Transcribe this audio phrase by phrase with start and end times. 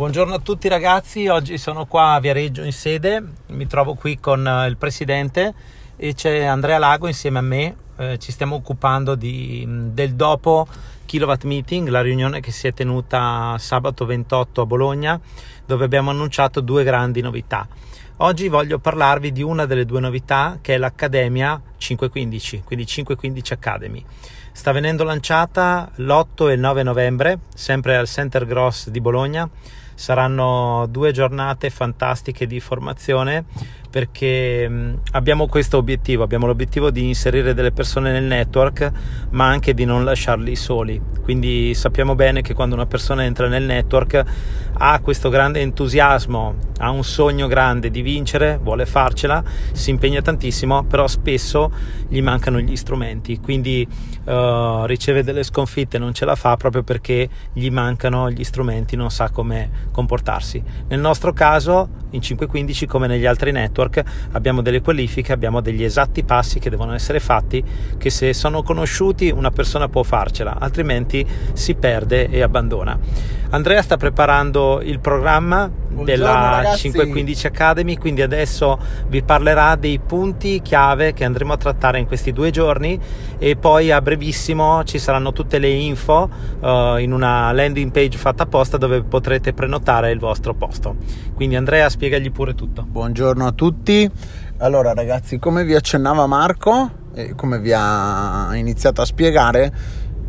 [0.00, 4.46] Buongiorno a tutti ragazzi, oggi sono qua a Viareggio in sede, mi trovo qui con
[4.46, 5.52] eh, il presidente
[5.94, 10.66] e c'è Andrea Lago insieme a me, eh, ci stiamo occupando di, del dopo
[11.04, 15.20] Kilowatt Meeting, la riunione che si è tenuta sabato 28 a Bologna
[15.66, 17.68] dove abbiamo annunciato due grandi novità.
[18.22, 24.02] Oggi voglio parlarvi di una delle due novità che è l'Accademia 515, quindi 515 Academy.
[24.52, 29.48] Sta venendo lanciata l'8 e il 9 novembre, sempre al Center Gross di Bologna
[30.00, 33.44] saranno due giornate fantastiche di formazione
[33.90, 38.90] perché abbiamo questo obiettivo, abbiamo l'obiettivo di inserire delle persone nel network
[39.30, 43.64] ma anche di non lasciarli soli, quindi sappiamo bene che quando una persona entra nel
[43.64, 44.24] network
[44.82, 50.84] ha questo grande entusiasmo, ha un sogno grande di vincere, vuole farcela, si impegna tantissimo,
[50.84, 51.70] però spesso
[52.08, 53.86] gli mancano gli strumenti, quindi
[54.24, 59.10] uh, riceve delle sconfitte, non ce la fa proprio perché gli mancano gli strumenti, non
[59.10, 60.62] sa come comportarsi.
[60.88, 65.82] Nel nostro caso, in 515 come negli altri network, network abbiamo delle qualifiche, abbiamo degli
[65.82, 67.62] esatti passi che devono essere fatti
[67.96, 72.98] che se sono conosciuti una persona può farcela, altrimenti si perde e abbandona.
[73.52, 76.82] Andrea sta preparando il programma della ragazzi.
[76.82, 82.32] 515 Academy, quindi adesso vi parlerà dei punti chiave che andremo a trattare in questi
[82.32, 82.98] due giorni
[83.38, 86.28] e poi a brevissimo ci saranno tutte le info
[86.60, 90.96] uh, in una landing page fatta apposta dove potrete prenotare il vostro posto.
[91.34, 92.84] Quindi Andrea spiegagli pure tutto.
[92.88, 94.10] Buongiorno a tutti.
[94.58, 99.72] Allora ragazzi, come vi accennava Marco e come vi ha iniziato a spiegare,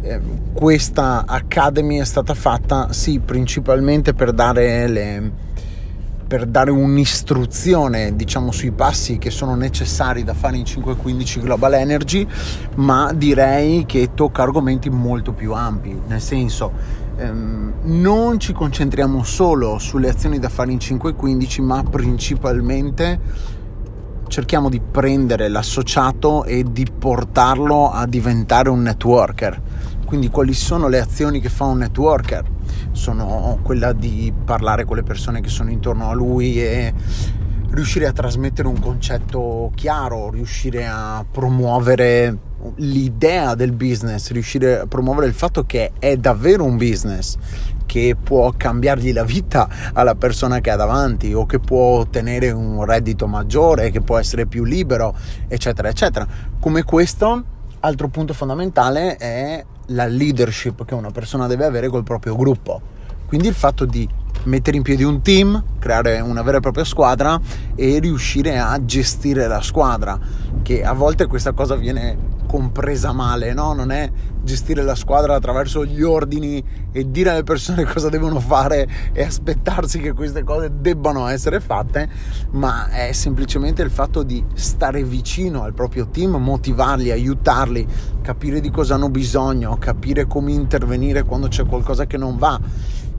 [0.02, 0.20] eh,
[0.54, 5.32] questa Academy è stata fatta sì principalmente per dare le
[6.32, 12.26] per dare un'istruzione diciamo sui passi che sono necessari da fare in 515 Global Energy
[12.76, 16.72] ma direi che tocca argomenti molto più ampi nel senso
[17.18, 23.20] ehm, non ci concentriamo solo sulle azioni da fare in 515 ma principalmente
[24.30, 29.62] cerchiamo di prendere l'associato e di portarlo a diventare un networker
[30.06, 32.44] quindi quali sono le azioni che fa un networker?
[32.92, 36.94] Sono quella di parlare con le persone che sono intorno a lui e
[37.72, 42.38] riuscire a trasmettere un concetto chiaro, riuscire a promuovere
[42.76, 47.38] l'idea del business, riuscire a promuovere il fatto che è davvero un business
[47.86, 52.86] che può cambiargli la vita alla persona che ha davanti o che può ottenere un
[52.86, 55.14] reddito maggiore, che può essere più libero,
[55.48, 56.28] eccetera, eccetera.
[56.60, 57.44] Come questo,
[57.80, 62.82] altro punto fondamentale è la leadership che una persona deve avere col proprio gruppo.
[63.28, 64.08] Quindi il fatto di
[64.44, 67.40] mettere in piedi un team, creare una vera e propria squadra
[67.76, 70.20] e riuscire a gestire la squadra,
[70.62, 73.74] che a volte questa cosa viene compresa male, no?
[73.74, 74.12] Non è
[74.44, 80.00] gestire la squadra attraverso gli ordini e dire alle persone cosa devono fare e aspettarsi
[80.00, 82.10] che queste cose debbano essere fatte,
[82.52, 87.88] ma è semplicemente il fatto di stare vicino al proprio team, motivarli, aiutarli,
[88.22, 92.60] capire di cosa hanno bisogno, capire come intervenire quando c'è qualcosa che non va.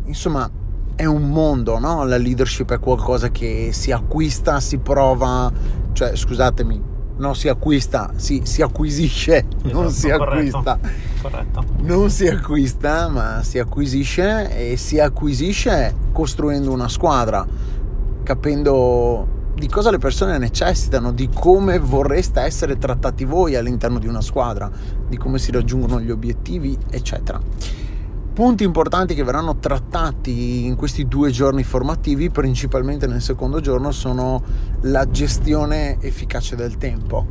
[0.04, 0.50] Insomma,
[0.94, 2.04] è un mondo, no?
[2.04, 5.50] La leadership è qualcosa che si acquista, si prova,
[5.92, 10.78] cioè scusatemi, non si acquista, si, si acquisisce, esatto, non si acquista.
[11.20, 11.64] Corretto.
[11.82, 17.47] Non si acquista, ma si acquisisce e si acquisisce costruendo una squadra,
[18.22, 24.20] capendo di cosa le persone necessitano, di come vorreste essere trattati voi all'interno di una
[24.20, 24.70] squadra,
[25.09, 27.41] di come si raggiungono gli obiettivi, eccetera.
[28.32, 34.43] Punti importanti che verranno trattati in questi due giorni formativi, principalmente nel secondo giorno, sono
[34.82, 37.26] la gestione efficace del tempo.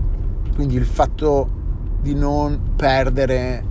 [0.53, 1.49] Quindi il fatto
[1.99, 3.65] di non perdere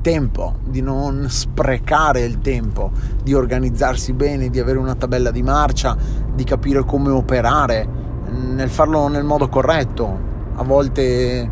[0.00, 5.96] tempo, di non sprecare il tempo, di organizzarsi bene, di avere una tabella di marcia,
[6.32, 7.84] di capire come operare,
[8.30, 10.20] nel farlo nel modo corretto.
[10.54, 11.50] A volte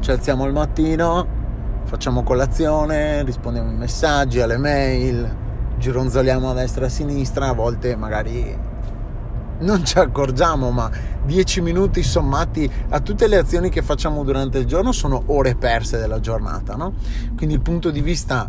[0.00, 1.40] ci alziamo al mattino,
[1.84, 5.36] facciamo colazione, rispondiamo ai messaggi, alle mail,
[5.78, 8.70] gironzoliamo a destra e a sinistra, a volte magari
[9.60, 10.90] non ci accorgiamo, ma
[11.24, 15.98] 10 minuti sommati a tutte le azioni che facciamo durante il giorno sono ore perse
[15.98, 16.94] della giornata, no?
[17.36, 18.48] Quindi il punto di vista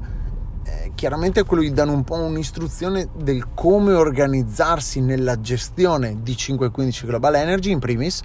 [0.63, 6.35] eh, chiaramente è quello di dare un po' un'istruzione del come organizzarsi nella gestione di
[6.35, 8.21] 515 Global Energy in primis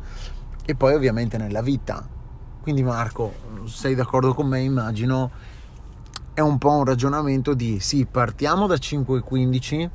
[0.65, 2.17] e poi ovviamente nella vita
[2.69, 3.32] quindi Marco,
[3.65, 5.31] sei d'accordo con me, immagino,
[6.35, 9.88] è un po' un ragionamento di sì, partiamo da 5,15,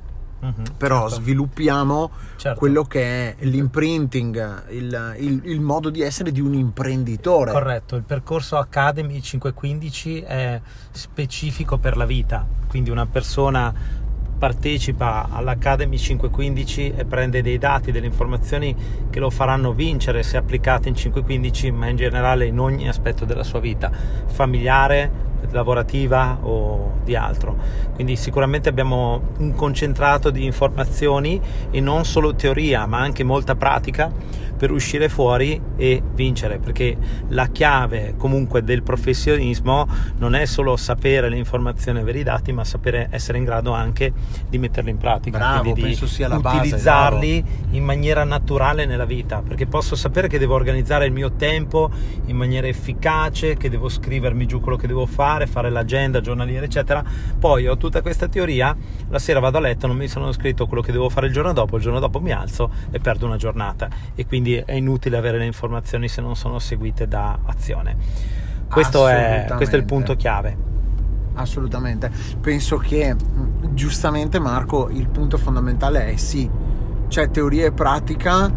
[0.44, 1.22] mm-hmm, però certo.
[1.22, 2.58] sviluppiamo certo.
[2.58, 7.52] quello che è l'imprinting, il, il, il, modo di essere di un imprenditore.
[7.52, 10.60] Corretto, il percorso Academy 515 è
[10.90, 13.72] specifico per la vita, quindi una persona
[14.44, 18.76] partecipa all'Academy 515 e prende dei dati, delle informazioni
[19.10, 23.46] che lo faranno vincere se applicate in 515, ma in generale in ogni aspetto della
[23.46, 23.90] sua vita,
[24.26, 27.56] familiare, lavorativa o di altro.
[27.94, 31.40] Quindi sicuramente abbiamo un concentrato di informazioni
[31.72, 34.12] e non solo teoria, ma anche molta pratica
[34.64, 36.96] per uscire fuori e vincere, perché
[37.28, 39.86] la chiave comunque del professionismo
[40.20, 43.74] non è solo sapere le informazioni e avere i dati, ma sapere essere in grado
[43.74, 44.14] anche
[44.48, 49.66] di metterle in pratica, bravo, quindi di utilizzarli base, in maniera naturale nella vita, perché
[49.66, 51.92] posso sapere che devo organizzare il mio tempo
[52.28, 57.04] in maniera efficace, che devo scrivermi giù quello che devo fare, fare l'agenda giornaliera, eccetera.
[57.38, 58.74] Poi ho tutta questa teoria,
[59.10, 61.52] la sera vado a letto, non mi sono scritto quello che devo fare il giorno
[61.52, 65.38] dopo, il giorno dopo mi alzo e perdo una giornata e quindi è inutile avere
[65.38, 67.96] le informazioni se non sono seguite da azione.
[68.70, 70.58] Questo, è, questo è il punto chiave.
[71.36, 72.12] Assolutamente.
[72.42, 73.16] Penso che
[73.72, 76.50] giustamente Marco il punto fondamentale è sì,
[77.08, 78.52] c'è teoria e pratica.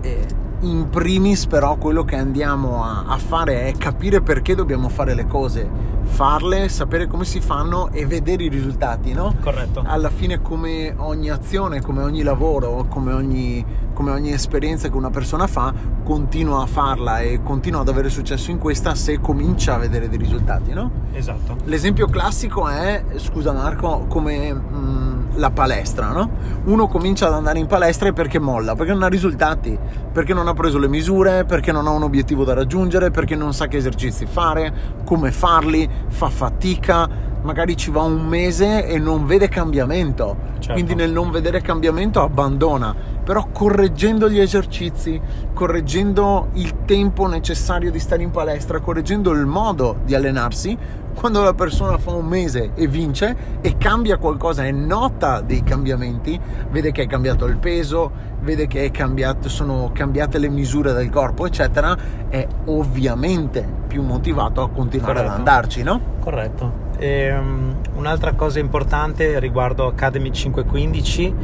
[0.00, 0.26] E
[0.64, 5.26] in primis però quello che andiamo a, a, fare è capire perché dobbiamo fare le
[5.26, 5.68] cose,
[6.02, 9.34] farle, sapere come si fanno e vedere i risultati, no?
[9.40, 9.82] Corretto.
[9.86, 15.10] Alla fine come ogni azione, come ogni lavoro, come ogni, come ogni esperienza che una
[15.10, 15.72] persona fa,
[16.02, 20.18] continua a farla e continua ad avere successo in questa se comincia a vedere dei
[20.18, 20.90] risultati, no?
[21.12, 21.56] Esatto.
[21.64, 24.52] L'esempio classico è, scusa Marco, come...
[24.52, 26.30] Mh, la palestra, no?
[26.64, 29.78] Uno comincia ad andare in palestra perché molla, perché non ha risultati,
[30.12, 33.52] perché non ha preso le misure, perché non ha un obiettivo da raggiungere, perché non
[33.52, 34.72] sa che esercizi fare,
[35.04, 37.08] come farli, fa fatica,
[37.44, 40.52] magari ci va un mese e non vede cambiamento.
[40.54, 40.72] Certo.
[40.72, 42.94] Quindi nel non vedere cambiamento abbandona.
[43.24, 45.20] Però correggendo gli esercizi,
[45.54, 50.76] correggendo il tempo necessario di stare in palestra, correggendo il modo di allenarsi,
[51.14, 56.38] quando la persona fa un mese e vince e cambia qualcosa e nota dei cambiamenti,
[56.70, 58.10] vede che è cambiato il peso,
[58.40, 61.96] vede che cambiato, sono cambiate le misure del corpo, eccetera,
[62.28, 65.32] è ovviamente più motivato a continuare Corretto.
[65.32, 66.00] ad andarci, no?
[66.20, 66.83] Corretto.
[66.98, 71.34] E, um, un'altra cosa importante riguardo Academy 515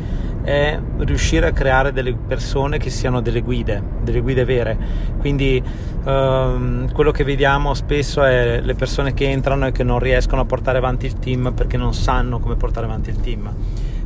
[0.42, 4.76] è riuscire a creare delle persone che siano delle guide, delle guide vere.
[5.18, 5.62] Quindi
[6.04, 10.44] um, quello che vediamo spesso è le persone che entrano e che non riescono a
[10.44, 13.52] portare avanti il team perché non sanno come portare avanti il team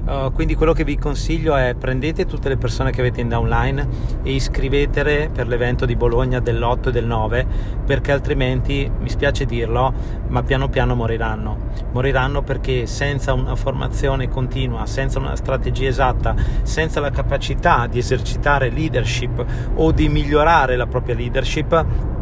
[0.04, 3.88] Uh, quindi quello che vi consiglio è prendete tutte le persone che avete in downline
[4.22, 7.46] e iscrivetele per l'evento di Bologna dell'8 e del 9
[7.86, 9.92] perché altrimenti, mi spiace dirlo,
[10.28, 11.56] ma piano piano moriranno.
[11.92, 18.68] Moriranno perché senza una formazione continua, senza una strategia esatta, senza la capacità di esercitare
[18.68, 19.44] leadership
[19.76, 22.12] o di migliorare la propria leadership,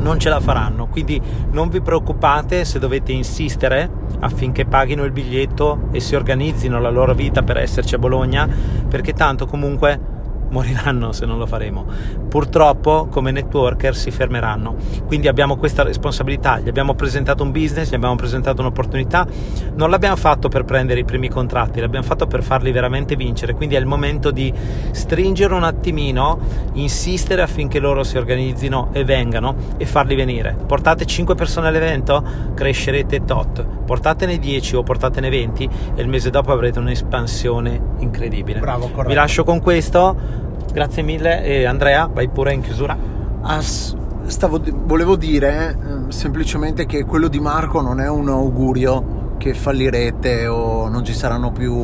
[0.00, 0.86] non ce la faranno.
[0.86, 1.20] Quindi
[1.50, 3.88] non vi preoccupate se dovete insistere
[4.20, 8.48] affinché paghino il biglietto e si organizzino la loro vita per esserci a Bologna,
[8.88, 10.18] perché tanto comunque
[10.50, 11.86] moriranno se non lo faremo.
[12.28, 14.74] Purtroppo come networker si fermeranno,
[15.06, 19.26] quindi abbiamo questa responsabilità, gli abbiamo presentato un business, gli abbiamo presentato un'opportunità,
[19.74, 23.74] non l'abbiamo fatto per prendere i primi contratti, l'abbiamo fatto per farli veramente vincere, quindi
[23.74, 24.52] è il momento di
[24.90, 26.38] stringere un attimino,
[26.74, 30.56] insistere affinché loro si organizzino e vengano e farli venire.
[30.66, 32.22] Portate 5 persone all'evento,
[32.54, 38.60] crescerete tot, portatene 10 o portatene 20 e il mese dopo avrete un'espansione incredibile.
[38.60, 39.08] Bravo, corretto.
[39.08, 40.39] Vi lascio con questo
[40.72, 42.96] Grazie mille e Andrea, vai pure in chiusura.
[43.42, 49.54] Ah, stavo, volevo dire eh, semplicemente che quello di Marco non è un augurio che
[49.54, 51.74] fallirete o non ci saranno più...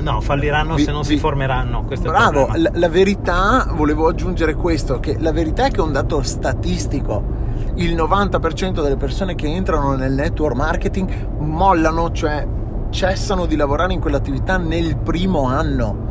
[0.00, 1.06] No, falliranno vi, se non vi...
[1.06, 1.86] si formeranno.
[2.02, 6.22] Bravo, la, la verità, volevo aggiungere questo, che la verità è che è un dato
[6.22, 7.38] statistico.
[7.76, 12.46] Il 90% delle persone che entrano nel network marketing mollano, cioè
[12.90, 16.09] cessano di lavorare in quell'attività nel primo anno.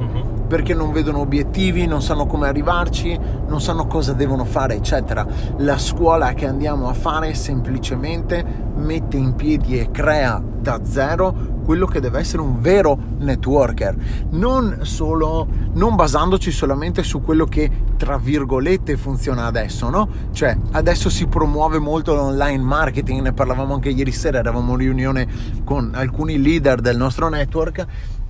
[0.50, 5.26] Perché non vedono obiettivi, non sanno come arrivarci, non sanno cosa devono fare, eccetera.
[5.58, 8.44] La scuola che andiamo a fare semplicemente
[8.76, 13.96] mette in piedi e crea da zero quello che deve essere un vero networker,
[14.32, 20.10] non solo non basandoci solamente su quello che tra virgolette funziona adesso, no?
[20.32, 25.28] Cioè, adesso si promuove molto l'online marketing, ne parlavamo anche ieri sera, eravamo in riunione
[25.64, 27.86] con alcuni leader del nostro network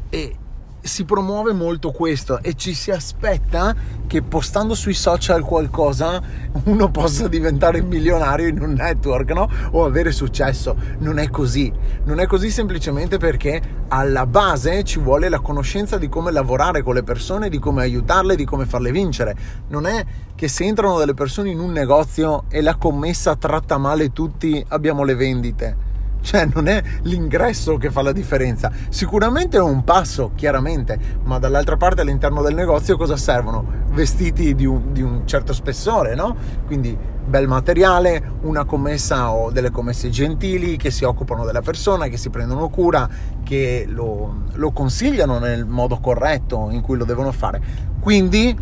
[0.09, 0.35] e
[0.81, 3.75] si promuove molto questo e ci si aspetta
[4.07, 6.21] che postando sui social qualcosa
[6.63, 9.49] uno possa diventare milionario in un network no?
[9.71, 10.75] o avere successo.
[10.99, 11.71] Non è così.
[12.05, 16.95] Non è così semplicemente perché alla base ci vuole la conoscenza di come lavorare con
[16.95, 19.35] le persone, di come aiutarle, di come farle vincere.
[19.67, 20.03] Non è
[20.35, 25.03] che se entrano delle persone in un negozio e la commessa tratta male tutti abbiamo
[25.03, 25.88] le vendite
[26.21, 28.71] cioè non è l'ingresso che fa la differenza.
[28.89, 33.65] Sicuramente è un passo, chiaramente, ma dall'altra parte all'interno del negozio cosa servono?
[33.89, 36.35] Vestiti di un, di un certo spessore, no?
[36.65, 36.97] Quindi
[37.29, 42.29] bel materiale, una commessa o delle commesse gentili che si occupano della persona, che si
[42.29, 43.07] prendono cura,
[43.43, 47.61] che lo, lo consigliano nel modo corretto in cui lo devono fare.
[47.99, 48.57] Quindi,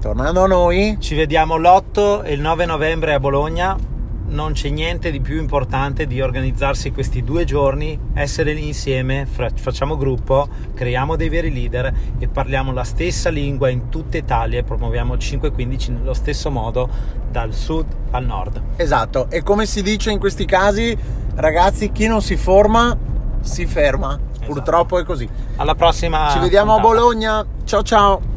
[0.00, 3.91] tornando a noi, Ci vediamo l'8 e il 9 novembre a Bologna.
[4.32, 9.98] Non c'è niente di più importante di organizzarsi questi due giorni, essere lì insieme, facciamo
[9.98, 15.18] gruppo, creiamo dei veri leader e parliamo la stessa lingua in tutta Italia e promuoviamo
[15.18, 16.88] 515 nello stesso modo
[17.30, 18.62] dal sud al nord.
[18.76, 20.96] esatto, e come si dice in questi casi,
[21.34, 22.96] ragazzi, chi non si forma
[23.42, 24.18] si ferma.
[24.46, 25.28] Purtroppo è così.
[25.56, 26.30] Alla prossima.
[26.32, 26.94] Ci vediamo a puntata.
[26.94, 27.46] Bologna.
[27.64, 28.31] Ciao ciao.